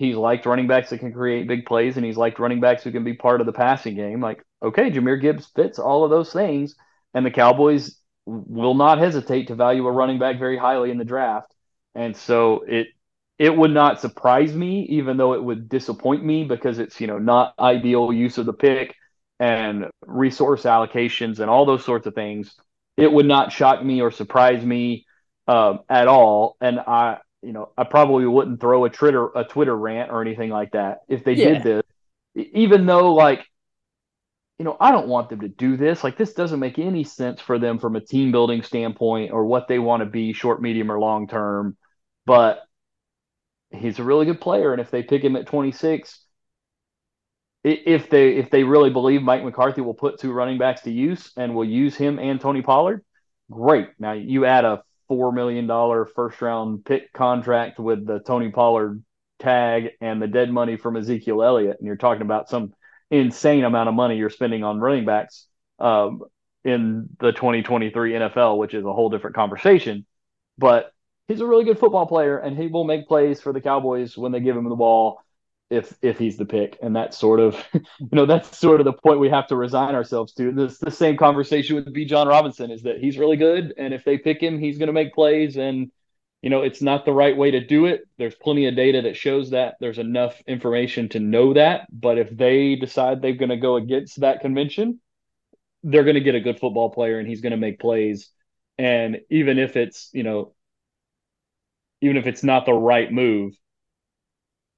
[0.00, 2.90] he's liked running backs that can create big plays and he's liked running backs who
[2.90, 4.18] can be part of the passing game.
[4.22, 6.74] Like, okay, Jahmyr Gibbs fits all of those things.
[7.12, 11.04] And the Cowboys will not hesitate to value a running back very highly in the
[11.04, 11.54] draft.
[11.94, 12.86] And so it
[13.40, 17.16] it would not surprise me, even though it would disappoint me because it's, you know,
[17.16, 18.94] not ideal use of the pick
[19.38, 22.54] and resource allocations and all those sorts of things.
[22.98, 25.06] It would not shock me or surprise me
[25.48, 26.58] um, at all.
[26.60, 30.50] And I you know, I probably wouldn't throw a Twitter a Twitter rant or anything
[30.50, 31.54] like that if they yeah.
[31.54, 31.82] did this.
[32.52, 33.46] Even though like
[34.58, 36.04] you know, I don't want them to do this.
[36.04, 39.66] Like this doesn't make any sense for them from a team building standpoint or what
[39.66, 41.78] they want to be short, medium or long term.
[42.26, 42.60] But
[43.72, 46.24] he's a really good player and if they pick him at 26
[47.62, 51.30] if they if they really believe Mike McCarthy will put two running backs to use
[51.36, 53.04] and will use him and Tony Pollard,
[53.50, 53.88] great.
[53.98, 59.02] Now you add a four million dollar first round pick contract with the Tony Pollard
[59.38, 62.72] tag and the dead money from Ezekiel Elliott, and you're talking about some
[63.10, 65.46] insane amount of money you're spending on running backs
[65.78, 66.22] um,
[66.64, 70.06] in the 2023 NFL, which is a whole different conversation.
[70.56, 70.92] But
[71.30, 74.32] he's a really good football player, and he will make plays for the Cowboys when
[74.32, 75.22] they give him the ball
[75.70, 76.78] if if he's the pick.
[76.82, 79.94] And that's sort of you know that's sort of the point we have to resign
[79.94, 80.52] ourselves to.
[80.52, 84.18] This the same conversation with Bijan Robinson is that he's really good and if they
[84.18, 85.90] pick him he's going to make plays and
[86.42, 88.02] you know it's not the right way to do it.
[88.18, 89.76] There's plenty of data that shows that.
[89.80, 91.86] There's enough information to know that.
[91.92, 95.00] But if they decide they're going to go against that convention
[95.82, 98.30] they're going to get a good football player and he's going to make plays.
[98.76, 100.52] And even if it's you know
[102.00, 103.54] even if it's not the right move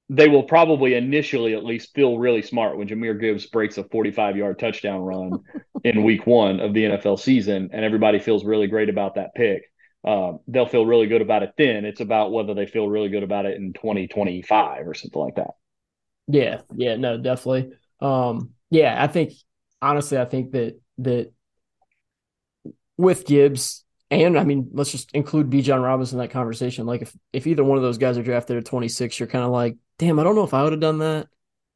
[0.09, 4.37] they will probably initially at least feel really smart when Jahmyr Gibbs breaks a 45
[4.37, 5.39] yard touchdown run
[5.83, 9.63] in week one of the NFL season, and everybody feels really great about that pick.
[10.05, 11.85] Um, they'll feel really good about it then.
[11.85, 15.51] It's about whether they feel really good about it in 2025 or something like that.
[16.27, 17.71] Yeah, yeah, no, definitely.
[18.01, 19.31] Um, yeah, I think
[19.81, 21.31] honestly, I think that that
[22.97, 23.82] with Gibbs,
[24.13, 26.85] and I mean, let's just include Bijan Robinson in that conversation.
[26.85, 29.51] Like, if if either one of those guys are drafted at 26, you're kind of
[29.51, 31.27] like, damn, I don't know if I would have done that.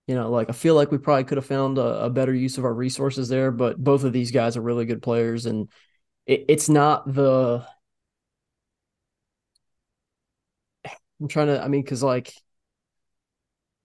[0.08, 2.58] You know, like I feel like we probably could have found a, a, better use
[2.58, 3.52] of our resources there.
[3.52, 5.70] But both of these guys are really good players, and
[6.26, 7.66] it, it's not the.
[11.20, 11.62] I'm trying to.
[11.62, 12.30] I mean, because like,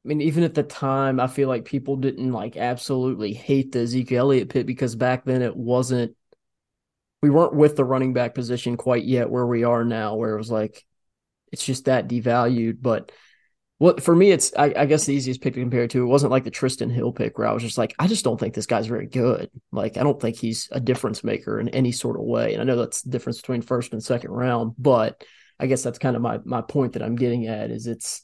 [0.05, 3.81] I mean, even at the time, I feel like people didn't like absolutely hate the
[3.81, 6.16] Ezekiel Elliott pit because back then it wasn't.
[7.23, 10.39] We weren't with the running back position quite yet where we are now, where it
[10.39, 10.85] was like,
[11.53, 12.79] it's just that devalued.
[12.81, 13.12] But
[13.79, 16.03] well, for me, it's I, I, guess the easiest pick to compare to.
[16.03, 18.39] It wasn't like the Trysten Hill pick where I was just like, I just don't
[18.39, 19.51] think this guy's very good.
[19.73, 22.53] Like, I don't think he's a difference maker in any sort of way.
[22.53, 25.25] And I know that's the difference between first and second round, but
[25.59, 28.23] I guess that's kind of my my point that I'm getting at is it's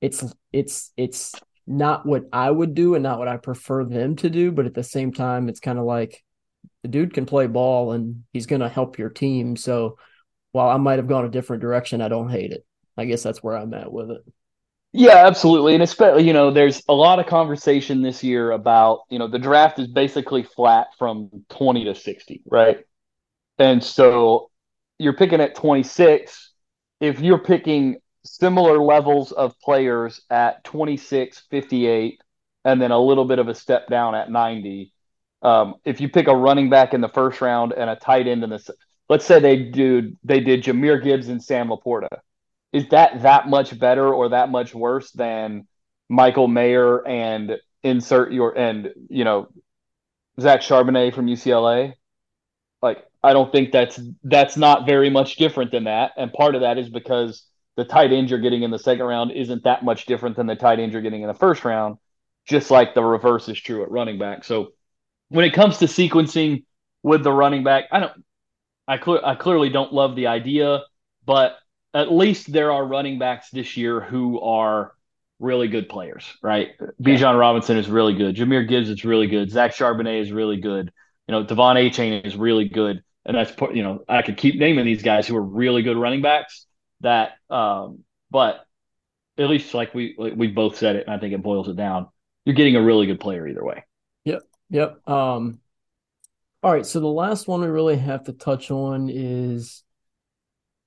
[0.00, 1.34] it's it's it's
[1.66, 4.74] not what I would do and not what I prefer them to do, but at
[4.74, 6.22] the same time, it's kind of like
[6.88, 9.56] the dude can play ball and he's going to help your team.
[9.56, 9.98] So
[10.52, 12.64] while I might have gone a different direction, I don't hate it.
[12.96, 14.24] I guess that's where I'm at with it.
[14.92, 15.74] Yeah, absolutely.
[15.74, 19.38] And especially, you know, there's a lot of conversation this year about, you know, the
[19.38, 22.78] draft is basically flat from 20 to 60, right?
[23.58, 24.50] And so
[24.98, 26.52] you're picking at 26.
[27.00, 32.22] If you're picking similar levels of players at 26, 58,
[32.64, 34.92] and then a little bit of a step down at 90,
[35.42, 38.44] um, if you pick a running back in the first round and a tight end
[38.44, 38.74] in the,
[39.08, 42.20] let's say they do, they did Jahmyr Gibbs and Sam LaPorta
[42.72, 45.66] is that that much better or that much worse than
[46.08, 49.48] Michael Mayer and insert your and you know
[50.40, 51.94] Zach Charbonnet from UCLA?
[52.82, 56.60] Like I don't think that's that's not very much different than that, and part of
[56.60, 57.44] that is because
[57.76, 60.56] the tight end you're getting in the second round isn't that much different than the
[60.56, 61.96] tight end you're getting in the first round.
[62.46, 64.42] Just like the reverse is true at running back.
[64.42, 64.72] So
[65.28, 66.64] when it comes to sequencing
[67.02, 68.24] with the running back, I don't.
[68.86, 70.80] I, cl- I clearly don't love the idea,
[71.26, 71.58] but
[71.92, 74.92] at least there are running backs this year who are
[75.38, 76.70] really good players, right?
[76.80, 76.86] Yeah.
[77.00, 78.34] Bijan Robinson is really good.
[78.34, 79.50] Jahmyr Gibbs is really good.
[79.50, 80.90] Zach Charbonnet is really good.
[81.26, 83.02] You know, De'Von Achane is really good.
[83.26, 86.22] And that's, you know, I could keep naming these guys who are really good running
[86.22, 86.66] backs
[87.00, 88.64] that, um, but
[89.36, 91.76] at least like we, like we both said it, and I think it boils it
[91.76, 92.08] down.
[92.46, 93.84] You're getting a really good player either way.
[94.70, 95.08] Yep.
[95.08, 95.58] Um,
[96.62, 96.86] all right.
[96.86, 99.82] So the last one we really have to touch on is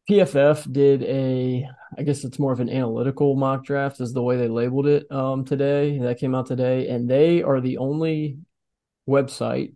[0.09, 1.67] PFF did a,
[1.97, 5.11] I guess it's more of an analytical mock draft, is the way they labeled it
[5.11, 5.99] um, today.
[5.99, 8.39] That came out today, and they are the only
[9.07, 9.73] website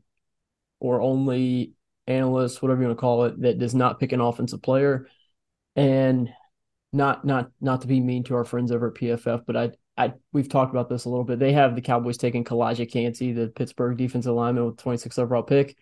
[0.79, 1.73] or only
[2.07, 5.07] analyst, whatever you want to call it, that does not pick an offensive player.
[5.75, 6.29] And
[6.93, 10.13] not not not to be mean to our friends over at PFF, but I I
[10.33, 11.39] we've talked about this a little bit.
[11.39, 15.77] They have the Cowboys taking Calijah Kancey, the Pittsburgh defensive lineman with 26 overall pick.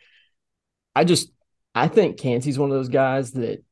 [0.95, 1.32] I just
[1.74, 3.64] I think Kancey's one of those guys that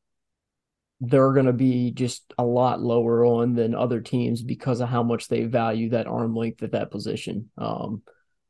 [1.00, 5.02] they're going to be just a lot lower on than other teams because of how
[5.02, 7.50] much they value that arm length at that position.
[7.58, 8.02] Um,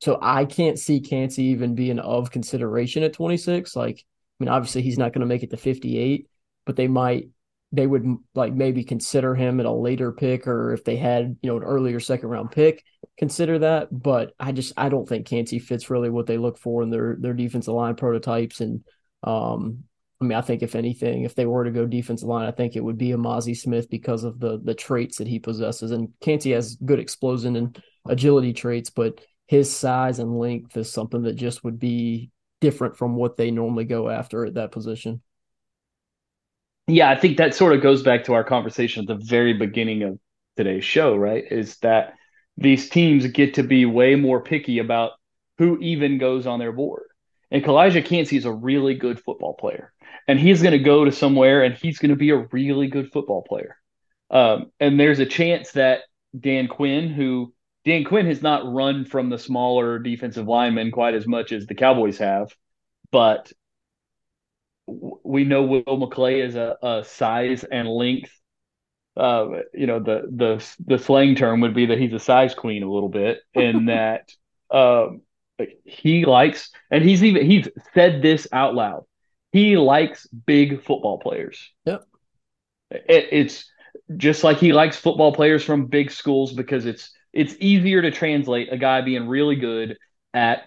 [0.03, 3.75] so I can't see Kancey even being of consideration at 26.
[3.75, 6.29] Like, I mean, obviously he's not going to make it to 58,
[6.67, 7.29] but they might,
[7.73, 11.51] they would like maybe consider him at a later pick, or if they had, you
[11.51, 12.85] know, an earlier second round pick,
[13.19, 13.89] consider that.
[13.91, 17.17] But I just, I don't think Kancey fits really what they look for in their
[17.19, 18.85] their defensive line prototypes, and
[19.23, 19.85] um,
[20.21, 22.77] I mean, I think if anything, if they were to go defensive line, I think
[22.77, 25.91] it would be a Mazi Smith because of the the traits that he possesses.
[25.91, 31.23] And Kancey has good explosion and agility traits, but his size and length is something
[31.23, 35.23] that just would be different from what they normally go after at that position.
[36.87, 40.03] Yeah, I think that sort of goes back to our conversation at the very beginning
[40.03, 40.19] of
[40.57, 41.45] today's show, right?
[41.51, 42.15] Is that
[42.57, 45.13] these teams get to be way more picky about
[45.59, 47.05] who even goes on their board.
[47.51, 49.93] And Calijah Kancey is a really good football player
[50.27, 53.13] and he's going to go to somewhere and he's going to be a really good
[53.13, 53.77] football player.
[54.31, 56.01] Um, and there's a chance that
[56.39, 57.53] Dan Quinn, who
[57.85, 61.75] Dan Quinn has not run from the smaller defensive linemen quite as much as the
[61.75, 62.55] Cowboys have,
[63.11, 63.53] but
[64.87, 68.33] we know Will McClay is a, a size and length.
[69.15, 72.83] Uh, you know the the the slang term would be that he's a size queen
[72.83, 74.31] a little bit, and that
[74.71, 75.21] um,
[75.85, 79.05] he likes, and he's even he's said this out loud
[79.53, 81.71] he likes big football players.
[81.85, 82.07] Yep.
[82.91, 83.71] It, it's
[84.17, 88.73] just like he likes football players from big schools because it's it's easier to translate
[88.73, 89.99] a guy being really good
[90.35, 90.65] at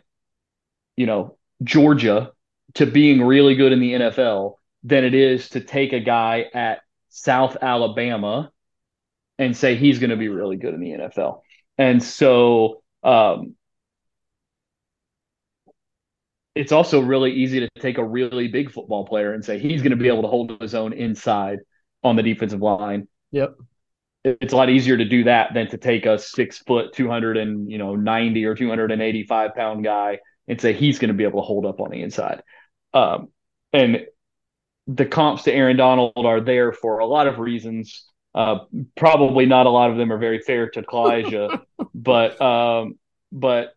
[0.96, 2.32] you know Georgia
[2.76, 6.82] to being really good in the NFL than it is to take a guy at
[7.10, 8.52] South Alabama
[9.38, 11.42] and say he's going to be really good in the NFL.
[11.78, 13.56] And so um,
[16.54, 19.92] it's also really easy to take a really big football player and say he's going
[19.92, 21.60] to be able to hold his own inside
[22.04, 23.08] on the defensive line.
[23.32, 23.56] Yep.
[24.24, 27.70] It's a lot easier to do that than to take a six foot, 200 and,
[27.70, 31.46] you know, 90 or 285 pound guy and say he's going to be able to
[31.46, 32.42] hold up on the inside.
[32.96, 33.28] Um,
[33.74, 34.06] and
[34.88, 38.06] the comps to Aaron Donald are there for a lot of reasons.
[38.34, 38.60] Uh,
[38.96, 41.62] probably not a lot of them are very fair to Calijah,
[41.94, 42.98] but, um,
[43.32, 43.76] but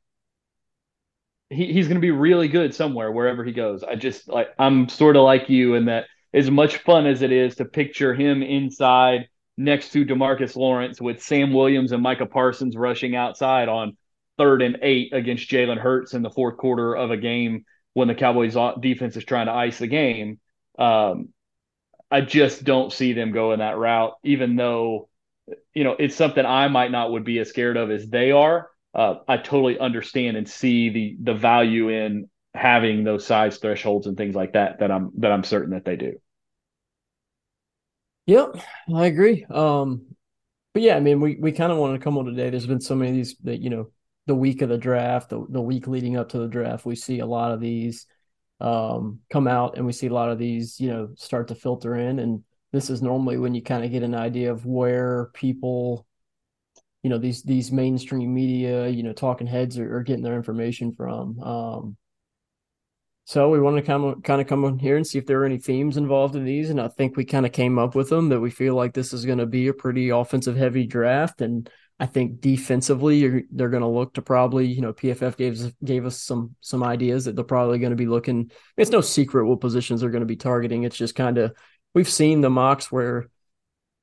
[1.51, 3.83] he, he's going to be really good somewhere wherever he goes.
[3.83, 7.33] I just like I'm sort of like you in that as much fun as it
[7.33, 12.77] is to picture him inside next to Demarcus Lawrence with Sam Williams and Micah Parsons
[12.77, 13.97] rushing outside on
[14.37, 17.65] third and eight against Jalen Hurts in the fourth quarter of a game
[17.95, 20.39] when the Cowboys defense is trying to ice the game.
[20.79, 21.31] Um,
[22.11, 25.09] I just don't see them going that route, even though
[25.75, 28.71] you know it's something I might not would be as scared of as they are
[28.95, 34.17] uh, I totally understand and see the the value in having those size thresholds and
[34.17, 36.15] things like that that I'm that I'm certain that they do.
[38.27, 38.57] Yep,
[38.95, 39.47] I agree.
[39.49, 40.07] Um,
[40.75, 42.51] but yeah, I mean, we we kind of wanted to come on today.
[42.51, 43.91] There's been so many of these that you know,
[44.29, 47.19] the week of the draft, the the week leading up to the draft, we see
[47.19, 48.07] a lot of these
[48.61, 51.97] um come out, and we see a lot of these you know start to filter
[51.97, 56.07] in, and this is normally when you kind of get an idea of where people
[57.03, 60.93] you know these these mainstream media you know talking heads are, are getting their information
[60.93, 61.41] from.
[61.41, 61.97] Um
[63.25, 65.43] so we want to kind of kind of come on here and see if there
[65.43, 66.71] are any themes involved in these.
[66.71, 69.13] And i think we kind of came up with them that we feel like this
[69.13, 71.43] is going to be a pretty offensive heavy draft.
[71.43, 71.69] And
[71.99, 76.07] i think defensively they're going to look to probably you know pff gave us gave
[76.07, 79.61] us some some ideas that they're probably going to be looking it's no secret what
[79.61, 81.53] positions they're going to be targeting it's just kind of
[81.95, 83.29] we've seen the mocks where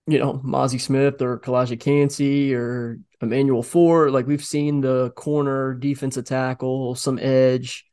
[0.08, 4.14] you know, Mazi Smith or Calijah Kancey or Emmanuel Forbes.
[4.14, 7.86] Like we've seen the corner, defensive tackle, some edge.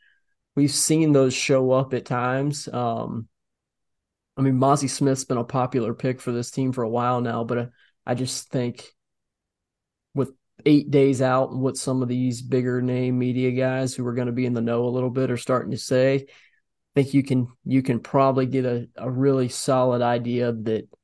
[0.55, 2.69] We've seen those show up at times.
[2.71, 3.29] Um,
[4.37, 7.45] I mean, Mazi Smith's been a popular pick for this team for a while now,
[7.45, 7.71] but
[8.05, 8.87] I just think
[10.67, 14.27] eight days out and what some of these bigger name media guys who are going
[14.27, 16.27] to be in the know a little bit are starting to say, I
[16.95, 20.89] think you can you can probably get a, a really solid idea that–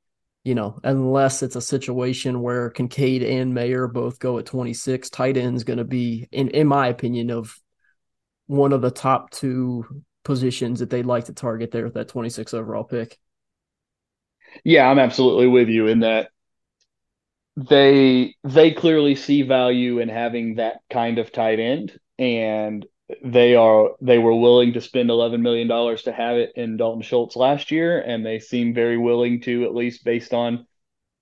[0.48, 5.36] you know, unless it's a situation where Kincaid and Mayer both go at 26, tight
[5.36, 7.54] end is going to be, in in my opinion, of
[8.46, 9.84] one of the top two
[10.24, 13.18] positions that they'd like to target there with that 26 overall pick.
[14.64, 16.30] Yeah, I'm absolutely with you in that
[17.59, 22.86] they they clearly see value in having that kind of tight end and
[23.24, 27.02] they are they were willing to spend 11 million dollars to have it in Dalton
[27.02, 30.66] Schultz last year and they seem very willing to at least based on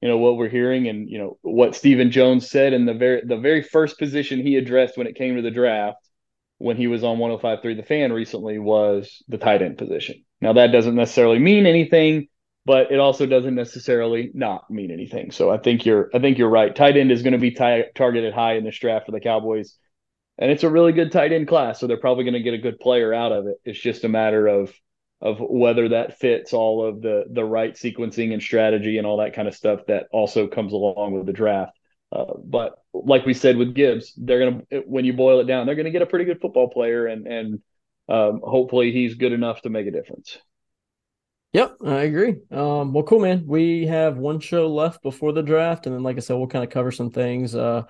[0.02, 3.22] you know what we're hearing and you know what Stephen Jones said in the very
[3.24, 6.06] the very first position he addressed when it came to the draft
[6.58, 10.22] when he was on 105.3 the fan recently was the tight end position.
[10.42, 12.28] Now that doesn't necessarily mean anything
[12.66, 15.30] but it also doesn't necessarily not mean anything.
[15.30, 16.76] So I think you're I think you're right.
[16.76, 19.78] Tight end is going to be t- targeted high in this draft for the Cowboys
[20.38, 22.58] and it's a really good tight end class, so they're probably going to get a
[22.58, 23.56] good player out of it.
[23.64, 24.72] It's just a matter of
[25.22, 29.34] of whether that fits all of the the right sequencing and strategy and all that
[29.34, 31.72] kind of stuff that also comes along with the draft.
[32.12, 35.74] Uh, but like we said with Gibbs, they're gonna when you boil it down, they're
[35.74, 37.62] gonna get a pretty good football player, and and
[38.08, 40.38] um, hopefully he's good enough to make a difference.
[41.56, 42.36] Yep, I agree.
[42.50, 43.44] Um, well, cool, man.
[43.46, 46.62] We have one show left before the draft, and then, like I said, we'll kind
[46.62, 47.54] of cover some things.
[47.54, 47.84] Uh,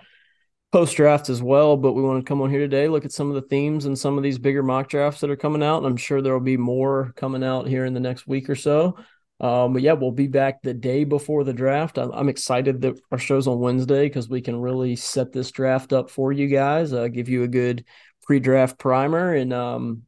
[0.71, 3.29] post draft as well, but we want to come on here today, look at some
[3.29, 5.79] of the themes and some of these bigger mock drafts that are coming out.
[5.79, 8.55] And I'm sure there will be more coming out here in the next week or
[8.55, 8.99] so.
[9.41, 11.99] Um, but yeah, we'll be back the day before the draft.
[11.99, 15.93] I'm, I'm excited that our show's on Wednesday because we can really set this draft
[15.93, 17.85] up for you guys, uh, give you a good
[18.23, 20.03] pre-draft primer, and um,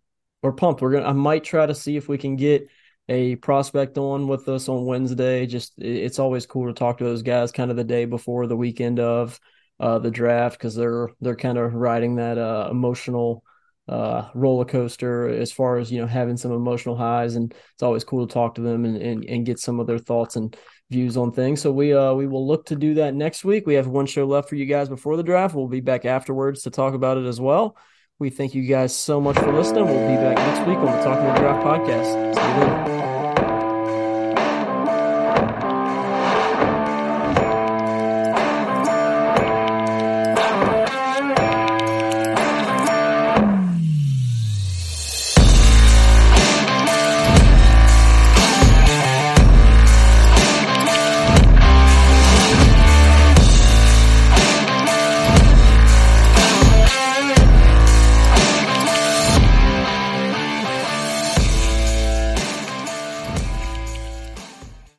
[0.45, 0.81] we're pumped.
[0.81, 1.09] We're gonna.
[1.09, 2.69] I might try to see if we can get
[3.09, 5.47] a prospect on with us on Wednesday.
[5.47, 8.57] Just it's always cool to talk to those guys, kind of the day before the
[8.57, 9.39] weekend of
[9.81, 13.43] uh, the draft because they're they're kind of riding that uh, emotional
[13.89, 17.35] uh, roller coaster as far as you know having some emotional highs.
[17.37, 19.99] And it's always cool to talk to them and, and, and get some of their
[19.99, 20.55] thoughts and
[20.91, 21.61] views on things.
[21.63, 23.67] So we uh we will look to do that next week.
[23.67, 25.55] We have one show left for you guys before the draft.
[25.55, 27.77] We'll be back afterwards to talk about it as well.
[28.19, 29.87] We thank you guys so much for listening.
[29.87, 32.35] We'll be back next week on the talking the draft podcast.
[32.35, 32.98] See you